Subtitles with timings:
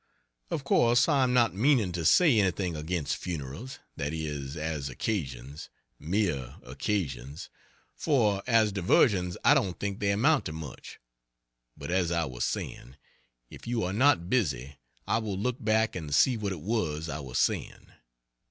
[0.49, 5.69] Of course I am not meaning to say anything against funerals that is, as occasions
[5.99, 7.51] mere occasions
[7.93, 10.99] for as diversions I don't think they amount to much
[11.77, 12.95] But as I was saying
[13.51, 17.19] if you are not busy I will look back and see what it was I
[17.19, 17.91] was saying.